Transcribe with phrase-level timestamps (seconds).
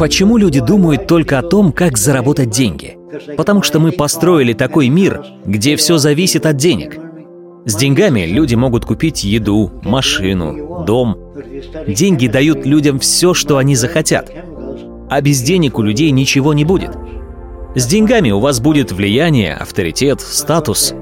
[0.00, 2.96] Почему люди думают только о том, как заработать деньги?
[3.36, 6.98] Потому что мы построили такой мир, где все зависит от денег.
[7.66, 11.18] С деньгами люди могут купить еду, машину, дом.
[11.86, 14.32] Деньги дают людям все, что они захотят.
[15.10, 16.92] А без денег у людей ничего не будет.
[17.74, 20.94] С деньгами у вас будет влияние, авторитет, статус.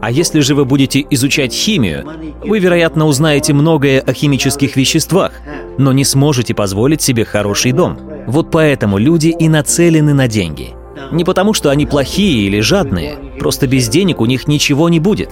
[0.00, 2.04] А если же вы будете изучать химию,
[2.44, 5.30] вы, вероятно, узнаете многое о химических веществах,
[5.78, 8.11] но не сможете позволить себе хороший дом.
[8.26, 10.74] Вот поэтому люди и нацелены на деньги.
[11.10, 15.30] Не потому, что они плохие или жадные, просто без денег у них ничего не будет.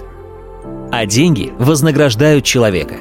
[0.91, 2.95] А деньги вознаграждают человека.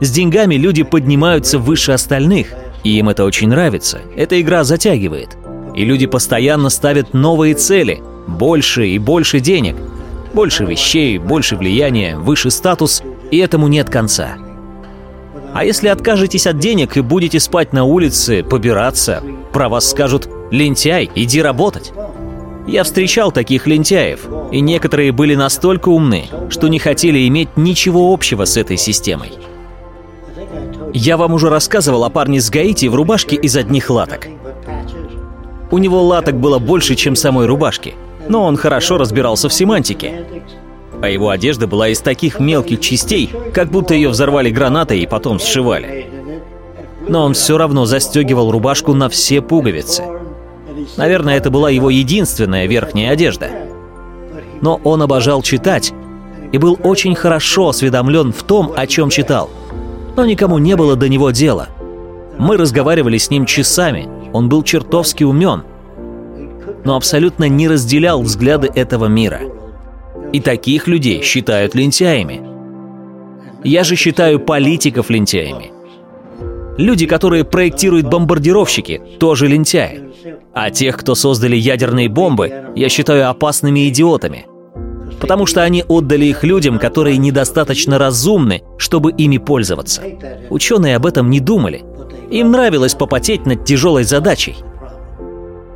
[0.00, 2.48] С деньгами люди поднимаются выше остальных,
[2.84, 4.00] и им это очень нравится.
[4.16, 5.36] Эта игра затягивает.
[5.74, 9.76] И люди постоянно ставят новые цели, больше и больше денег–
[10.32, 14.36] больше вещей, больше влияния, выше статус, и этому нет конца.
[15.54, 21.10] А если откажетесь от денег и будете спать на улице, побираться, про вас скажут «лентяй,
[21.14, 21.92] иди работать».
[22.66, 28.44] Я встречал таких лентяев, и некоторые были настолько умны, что не хотели иметь ничего общего
[28.44, 29.32] с этой системой.
[30.92, 34.28] Я вам уже рассказывал о парне с Гаити в рубашке из одних латок.
[35.70, 37.94] У него латок было больше, чем самой рубашки–
[38.28, 40.24] но он хорошо разбирался в семантике.
[41.00, 45.38] А его одежда была из таких мелких частей, как будто ее взорвали гранатой и потом
[45.38, 46.06] сшивали.
[47.06, 50.02] Но он все равно застегивал рубашку на все пуговицы.
[50.96, 53.50] Наверное, это была его единственная верхняя одежда.
[54.60, 55.92] Но он обожал читать
[56.50, 59.50] и был очень хорошо осведомлен в том, о чем читал.
[60.16, 61.68] Но никому не было до него дела.
[62.38, 65.62] Мы разговаривали с ним часами, он был чертовски умен—
[66.84, 69.40] но абсолютно не разделял взгляды этого мира.
[70.32, 72.42] И таких людей считают лентяями.
[73.64, 75.72] Я же считаю политиков лентяями.
[76.76, 80.10] Люди, которые проектируют бомбардировщики, тоже лентяи.
[80.54, 84.46] А тех, кто создали ядерные бомбы, я считаю опасными идиотами.
[85.20, 90.02] Потому что они отдали их людям, которые недостаточно разумны, чтобы ими пользоваться.
[90.50, 91.82] Ученые об этом не думали.
[92.30, 94.56] Им нравилось попотеть над тяжелой задачей.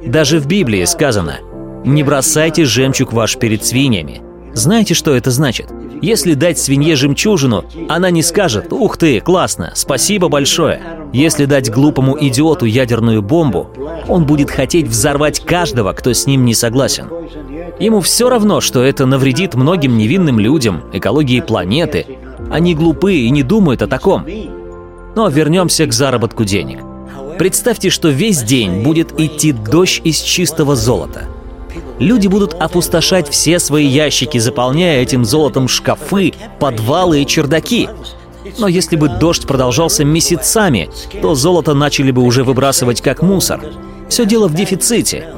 [0.06, 1.38] Даже в Библии сказано
[1.84, 4.20] «Не бросайте жемчуг ваш перед свиньями».
[4.54, 5.68] Знаете, что это значит?
[6.00, 10.80] Если дать свинье жемчужину, она не скажет «Ух ты, классно, спасибо большое».
[11.12, 13.70] Если дать глупому идиоту ядерную бомбу,
[14.08, 17.08] он будет хотеть взорвать каждого, кто с ним не согласен.
[17.78, 22.18] Ему все равно, что это навредит многим невинным людям, экологии планеты.
[22.50, 24.26] Они глупые и не думают о таком.
[25.14, 26.80] Но вернемся к заработку денег–
[27.38, 31.24] Представьте, что весь день будет идти дождь из чистого золота.
[31.98, 37.88] Люди будут опустошать все свои ящики, заполняя этим золотом шкафы, подвалы и чердаки.
[38.58, 43.60] Но если бы дождь продолжался месяцами, то золото начали бы уже выбрасывать как мусор.
[44.08, 45.28] Все дело в дефиците.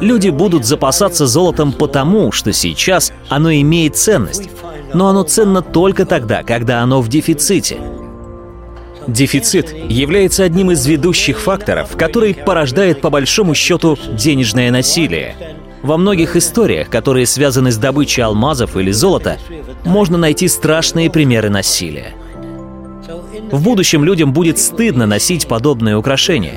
[0.00, 4.48] Люди будут запасаться золотом потому, что сейчас оно имеет ценность.
[4.94, 7.78] Но оно ценно только тогда, когда оно в дефиците.
[9.06, 15.55] Дефицит является одним из ведущих факторов, который порождает по большому счету денежное насилие.
[15.86, 19.38] Во многих историях, которые связаны с добычей алмазов или золота,
[19.84, 22.12] можно найти страшные примеры насилия.
[23.52, 26.54] В будущем людям будет стыдно носить подобные украшения.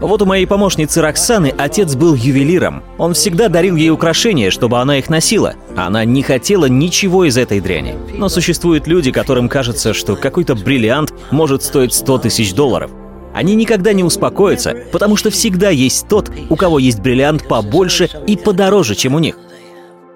[0.00, 2.84] Вот у моей помощницы Роксаны отец был ювелиром.
[2.98, 5.54] Он всегда дарил ей украшения, чтобы она их носила.
[5.74, 7.96] Она не хотела ничего из этой дряни.
[8.14, 12.92] Но существуют люди, которым кажется, что какой-то бриллиант может стоить 100 тысяч долларов.
[13.38, 18.36] Они никогда не успокоятся, потому что всегда есть тот, у кого есть бриллиант побольше и
[18.36, 19.38] подороже, чем у них.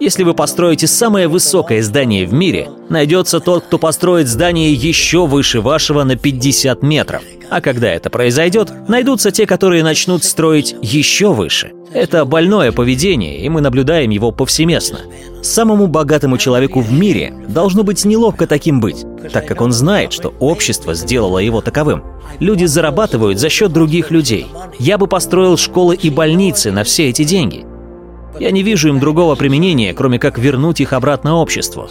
[0.00, 5.60] Если вы построите самое высокое здание в мире, найдется тот, кто построит здание еще выше
[5.60, 7.22] вашего на 50 метров.
[7.52, 11.72] А когда это произойдет, найдутся те, которые начнут строить еще выше.
[11.92, 15.00] Это больное поведение, и мы наблюдаем его повсеместно.
[15.42, 20.32] Самому богатому человеку в мире должно быть неловко таким быть, так как он знает, что
[20.40, 22.02] общество сделало его таковым.
[22.38, 24.46] Люди зарабатывают за счет других людей.
[24.78, 27.66] Я бы построил школы и больницы на все эти деньги.
[28.40, 31.87] Я не вижу им другого применения, кроме как вернуть их обратно обществу.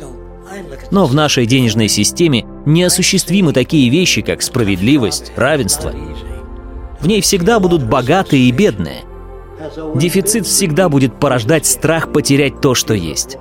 [0.89, 5.91] Но в нашей денежной системе неосуществимы такие вещи, как справедливость, равенство.
[6.99, 9.03] В ней всегда будут богатые и бедные.
[9.95, 13.37] Дефицит всегда будет порождать страх потерять то, что есть.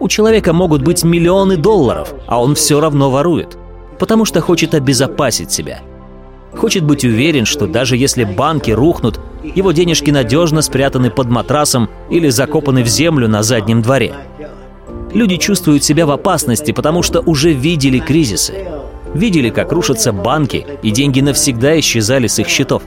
[0.00, 3.56] У человека могут быть миллионы долларов, а он все равно ворует,
[3.98, 5.80] потому что хочет обезопасить себя–
[6.56, 12.28] Хочет быть уверен, что даже если банки рухнут, его денежки надежно спрятаны под матрасом или
[12.28, 14.14] закопаны в землю на заднем дворе.
[15.14, 18.66] Люди чувствуют себя в опасности, потому что уже видели кризисы.
[19.14, 22.82] Видели, как рушатся банки, и деньги навсегда исчезали с их счетов.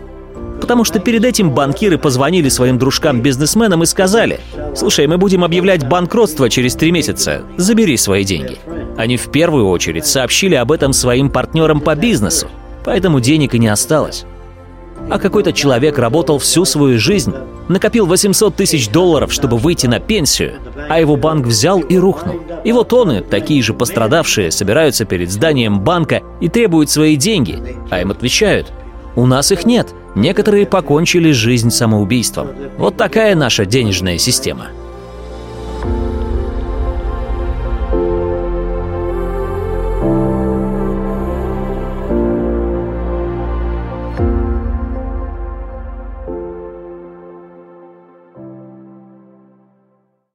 [0.59, 4.41] Потому что перед этим банкиры позвонили своим дружкам-бизнесменам и сказали,
[4.75, 8.57] «Слушай, мы будем объявлять банкротство через три месяца, забери свои деньги».
[8.97, 12.47] Они в первую очередь сообщили об этом своим партнерам по бизнесу,
[12.83, 14.25] поэтому денег и не осталось.
[15.09, 17.33] А какой-то человек работал всю свою жизнь,
[17.69, 20.55] накопил 800 тысяч долларов, чтобы выйти на пенсию,
[20.89, 22.41] а его банк взял и рухнул.
[22.63, 27.77] И вот он и такие же пострадавшие собираются перед зданием банка и требуют свои деньги,
[27.89, 28.71] а им отвечают
[29.15, 32.49] «У нас их нет, некоторые покончили жизнь самоубийством».
[32.77, 34.67] Вот такая наша денежная система.